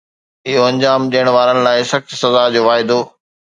[0.47, 2.99] اهو انجام ڏيڻ وارن لاءِ سخت سزا جو واعدو